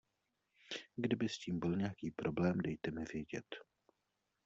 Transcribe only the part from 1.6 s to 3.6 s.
nějaký problém, dejte mi vědět.